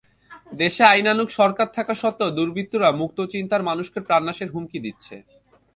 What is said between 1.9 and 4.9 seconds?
সত্ত্বেও দুর্বৃত্তরা মুক্তচিন্তার মানুষকে প্রাণনাশের হুমকি